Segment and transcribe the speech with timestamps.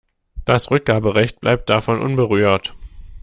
[0.45, 2.73] Das Rückgaberecht bleibt davon unberührt.